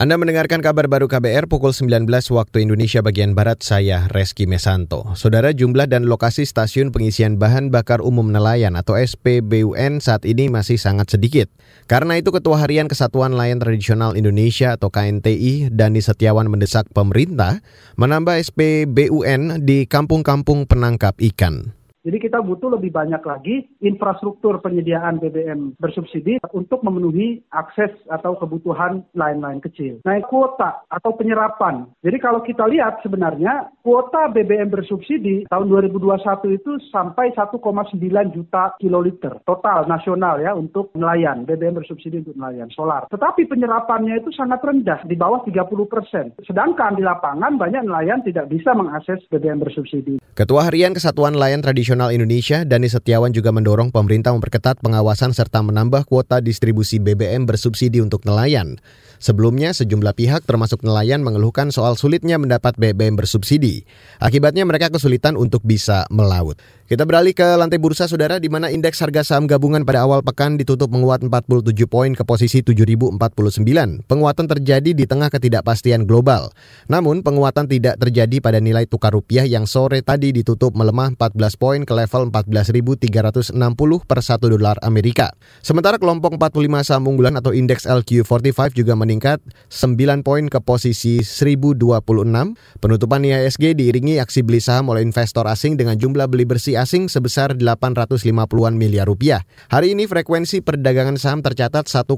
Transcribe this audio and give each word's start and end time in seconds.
Anda 0.00 0.16
mendengarkan 0.16 0.64
kabar 0.64 0.88
baru 0.88 1.12
KBR 1.12 1.44
pukul 1.44 1.76
19 1.76 2.08
waktu 2.08 2.64
Indonesia 2.64 3.04
bagian 3.04 3.36
Barat, 3.36 3.60
saya 3.60 4.08
Reski 4.08 4.48
Mesanto. 4.48 5.04
Saudara 5.12 5.52
jumlah 5.52 5.92
dan 5.92 6.08
lokasi 6.08 6.48
stasiun 6.48 6.88
pengisian 6.88 7.36
bahan 7.36 7.68
bakar 7.68 8.00
umum 8.00 8.32
nelayan 8.32 8.80
atau 8.80 8.96
SPBUN 8.96 10.00
saat 10.00 10.24
ini 10.24 10.48
masih 10.48 10.80
sangat 10.80 11.12
sedikit. 11.12 11.52
Karena 11.84 12.16
itu 12.16 12.32
Ketua 12.32 12.64
Harian 12.64 12.88
Kesatuan 12.88 13.36
Nelayan 13.36 13.60
Tradisional 13.60 14.16
Indonesia 14.16 14.72
atau 14.72 14.88
KNTI, 14.88 15.68
Dani 15.68 16.00
Setiawan 16.00 16.48
mendesak 16.48 16.88
pemerintah 16.96 17.60
menambah 18.00 18.40
SPBUN 18.40 19.68
di 19.68 19.84
kampung-kampung 19.84 20.64
penangkap 20.64 21.12
ikan. 21.20 21.76
Jadi 22.00 22.16
kita 22.16 22.40
butuh 22.40 22.72
lebih 22.72 22.96
banyak 22.96 23.20
lagi 23.20 23.68
infrastruktur 23.84 24.56
penyediaan 24.64 25.20
BBM 25.20 25.76
bersubsidi 25.76 26.40
untuk 26.56 26.80
memenuhi 26.80 27.44
akses 27.52 27.92
atau 28.08 28.40
kebutuhan 28.40 29.04
lain-lain 29.12 29.60
kecil. 29.60 30.00
Nah, 30.08 30.16
kuota 30.24 30.80
atau 30.88 31.12
penyerapan. 31.12 31.84
Jadi 32.00 32.16
kalau 32.16 32.40
kita 32.40 32.64
lihat 32.72 33.04
sebenarnya 33.04 33.68
kuota 33.84 34.32
BBM 34.32 34.72
bersubsidi 34.72 35.44
tahun 35.52 35.68
2021 35.68 36.56
itu 36.56 36.72
sampai 36.88 37.36
1,9 37.36 37.60
juta 38.32 38.72
kiloliter 38.80 39.36
total 39.44 39.84
nasional 39.84 40.40
ya 40.40 40.56
untuk 40.56 40.88
nelayan, 40.96 41.44
BBM 41.44 41.84
bersubsidi 41.84 42.24
untuk 42.24 42.40
nelayan 42.40 42.72
solar. 42.72 43.04
Tetapi 43.12 43.44
penyerapannya 43.44 44.24
itu 44.24 44.32
sangat 44.32 44.64
rendah, 44.64 45.04
di 45.04 45.20
bawah 45.20 45.44
30 45.44 45.68
persen. 45.84 46.32
Sedangkan 46.48 46.96
di 46.96 47.04
lapangan 47.04 47.60
banyak 47.60 47.84
nelayan 47.84 48.24
tidak 48.24 48.48
bisa 48.48 48.72
mengakses 48.72 49.20
BBM 49.28 49.60
bersubsidi. 49.60 50.16
Ketua 50.32 50.64
Harian 50.64 50.96
Kesatuan 50.96 51.36
Nelayan 51.36 51.60
Tradisional 51.60 51.89
Nasional 51.90 52.14
Indonesia, 52.14 52.62
Dani 52.62 52.86
Setiawan 52.86 53.34
juga 53.34 53.50
mendorong 53.50 53.90
pemerintah 53.90 54.30
memperketat 54.30 54.78
pengawasan 54.78 55.34
serta 55.34 55.58
menambah 55.58 56.06
kuota 56.06 56.38
distribusi 56.38 57.02
BBM 57.02 57.50
bersubsidi 57.50 57.98
untuk 57.98 58.22
nelayan. 58.22 58.78
Sebelumnya, 59.18 59.74
sejumlah 59.74 60.14
pihak 60.14 60.46
termasuk 60.46 60.86
nelayan 60.86 61.18
mengeluhkan 61.26 61.74
soal 61.74 61.98
sulitnya 61.98 62.38
mendapat 62.38 62.78
BBM 62.78 63.18
bersubsidi. 63.18 63.82
Akibatnya 64.22 64.62
mereka 64.62 64.86
kesulitan 64.86 65.34
untuk 65.34 65.66
bisa 65.66 66.06
melaut. 66.14 66.62
Kita 66.90 67.06
beralih 67.06 67.30
ke 67.30 67.46
lantai 67.54 67.78
bursa 67.78 68.10
saudara 68.10 68.42
di 68.42 68.50
mana 68.50 68.66
indeks 68.66 68.98
harga 68.98 69.22
saham 69.22 69.46
gabungan 69.46 69.86
pada 69.86 70.02
awal 70.02 70.26
pekan 70.26 70.58
ditutup 70.58 70.90
menguat 70.90 71.22
47 71.22 71.86
poin 71.86 72.10
ke 72.18 72.26
posisi 72.26 72.66
7049. 72.66 73.14
Penguatan 74.10 74.46
terjadi 74.50 74.90
di 74.90 75.06
tengah 75.06 75.30
ketidakpastian 75.30 76.02
global. 76.02 76.50
Namun 76.90 77.22
penguatan 77.22 77.70
tidak 77.70 77.94
terjadi 77.94 78.42
pada 78.42 78.58
nilai 78.58 78.90
tukar 78.90 79.14
rupiah 79.14 79.46
yang 79.46 79.70
sore 79.70 80.02
tadi 80.02 80.34
ditutup 80.34 80.74
melemah 80.74 81.14
14 81.14 81.62
poin 81.62 81.79
ke 81.84 81.92
level 81.92 82.32
14.360 82.32 83.56
per 84.06 84.18
1 84.22 84.52
dolar 84.52 84.76
Amerika. 84.80 85.34
Sementara 85.60 86.00
kelompok 86.00 86.38
45 86.38 86.86
saham 86.86 87.10
unggulan 87.10 87.36
atau 87.36 87.52
indeks 87.52 87.84
LQ45 87.84 88.78
juga 88.78 88.94
meningkat 88.96 89.42
9 89.68 90.22
poin 90.24 90.46
ke 90.46 90.58
posisi 90.62 91.20
1026. 91.20 91.82
Penutupan 92.80 93.20
IHSG 93.26 93.74
diiringi 93.76 94.22
aksi 94.22 94.40
beli 94.46 94.62
saham 94.62 94.88
oleh 94.88 95.04
investor 95.04 95.44
asing 95.44 95.76
dengan 95.76 95.98
jumlah 95.98 96.30
beli 96.30 96.48
bersih 96.48 96.80
asing 96.80 97.10
sebesar 97.10 97.58
850-an 97.58 98.74
miliar 98.78 99.10
rupiah. 99.10 99.44
Hari 99.68 99.92
ini 99.92 100.06
frekuensi 100.06 100.62
perdagangan 100.64 101.18
saham 101.18 101.44
tercatat 101.44 101.90
1,2 101.90 102.14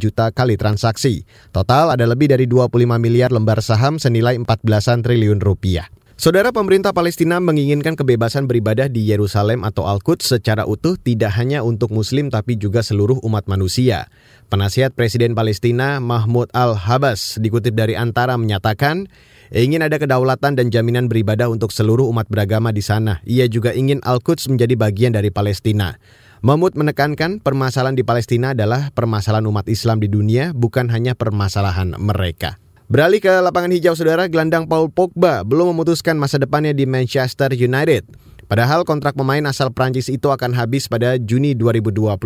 juta 0.00 0.32
kali 0.32 0.56
transaksi. 0.56 1.22
Total 1.52 1.92
ada 1.92 2.06
lebih 2.08 2.32
dari 2.32 2.48
25 2.48 2.72
miliar 2.96 3.30
lembar 3.30 3.60
saham 3.60 4.00
senilai 4.00 4.38
14-an 4.40 5.04
triliun 5.04 5.38
rupiah. 5.44 5.99
Saudara 6.20 6.52
pemerintah 6.52 6.92
Palestina 6.92 7.40
menginginkan 7.40 7.96
kebebasan 7.96 8.44
beribadah 8.44 8.92
di 8.92 9.08
Yerusalem 9.08 9.64
atau 9.64 9.88
Al-Quds 9.88 10.36
secara 10.36 10.68
utuh 10.68 11.00
tidak 11.00 11.32
hanya 11.40 11.64
untuk 11.64 11.88
muslim 11.88 12.28
tapi 12.28 12.60
juga 12.60 12.84
seluruh 12.84 13.24
umat 13.24 13.48
manusia. 13.48 14.04
Penasihat 14.52 14.92
Presiden 14.92 15.32
Palestina 15.32 15.96
Mahmud 15.96 16.52
Al-Habas 16.52 17.40
dikutip 17.40 17.72
dari 17.72 17.96
Antara 17.96 18.36
menyatakan 18.36 19.08
ingin 19.48 19.80
ada 19.80 19.96
kedaulatan 19.96 20.60
dan 20.60 20.68
jaminan 20.68 21.08
beribadah 21.08 21.48
untuk 21.48 21.72
seluruh 21.72 22.04
umat 22.12 22.28
beragama 22.28 22.68
di 22.68 22.84
sana. 22.84 23.24
Ia 23.24 23.48
juga 23.48 23.72
ingin 23.72 24.04
Al-Quds 24.04 24.52
menjadi 24.52 24.76
bagian 24.76 25.16
dari 25.16 25.32
Palestina. 25.32 25.96
Mahmud 26.44 26.76
menekankan 26.76 27.40
permasalahan 27.40 27.96
di 27.96 28.04
Palestina 28.04 28.52
adalah 28.52 28.92
permasalahan 28.92 29.48
umat 29.48 29.72
Islam 29.72 30.04
di 30.04 30.12
dunia, 30.12 30.52
bukan 30.52 30.92
hanya 30.92 31.16
permasalahan 31.16 31.96
mereka. 31.96 32.60
Beralih 32.90 33.22
ke 33.22 33.30
lapangan 33.30 33.70
hijau 33.70 33.94
saudara, 33.94 34.26
gelandang 34.26 34.66
Paul 34.66 34.90
Pogba 34.90 35.46
belum 35.46 35.70
memutuskan 35.70 36.18
masa 36.18 36.42
depannya 36.42 36.74
di 36.74 36.90
Manchester 36.90 37.54
United. 37.54 38.02
Padahal 38.50 38.82
kontrak 38.82 39.14
pemain 39.14 39.46
asal 39.46 39.70
Prancis 39.70 40.10
itu 40.10 40.26
akan 40.26 40.50
habis 40.58 40.90
pada 40.90 41.14
Juni 41.14 41.54
2022. 41.54 42.18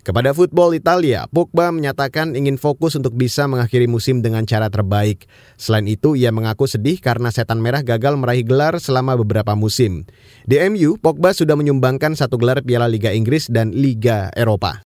Kepada 0.00 0.32
Football 0.32 0.80
Italia, 0.80 1.28
Pogba 1.28 1.68
menyatakan 1.68 2.32
ingin 2.32 2.56
fokus 2.56 2.96
untuk 2.96 3.12
bisa 3.12 3.44
mengakhiri 3.44 3.84
musim 3.84 4.24
dengan 4.24 4.48
cara 4.48 4.72
terbaik. 4.72 5.28
Selain 5.60 5.84
itu, 5.84 6.16
ia 6.16 6.32
mengaku 6.32 6.64
sedih 6.64 6.96
karena 6.96 7.28
setan 7.28 7.60
merah 7.60 7.84
gagal 7.84 8.16
meraih 8.16 8.40
gelar 8.40 8.80
selama 8.80 9.20
beberapa 9.20 9.52
musim. 9.52 10.08
Di 10.48 10.64
MU, 10.72 10.96
Pogba 10.96 11.36
sudah 11.36 11.60
menyumbangkan 11.60 12.16
satu 12.16 12.40
gelar 12.40 12.64
Piala 12.64 12.88
Liga 12.88 13.12
Inggris 13.12 13.52
dan 13.52 13.76
Liga 13.76 14.32
Eropa. 14.32 14.80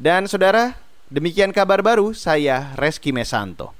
Dan 0.00 0.24
saudara, 0.32 0.80
demikian 1.12 1.52
kabar 1.52 1.84
baru 1.84 2.16
saya 2.16 2.72
Reski 2.80 3.12
Mesanto. 3.12 3.79